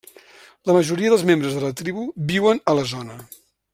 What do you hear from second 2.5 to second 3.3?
a la zona.